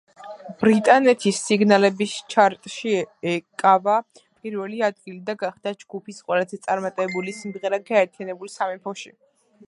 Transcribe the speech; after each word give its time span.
ბრიტანეთის 0.61 1.39
სინგლების 1.47 2.13
ჩარტში 2.33 2.93
ეკავა 3.33 3.97
პირველი 4.21 4.79
ადგილი 4.87 5.19
და 5.27 5.35
გახდა 5.43 5.73
ჯგუფის 5.83 6.21
ყველაზე 6.31 6.59
წარმატებული 6.63 7.35
სიმღერა 7.41 7.81
გაერთიანებულ 7.91 8.51
სამეფოში. 8.55 9.15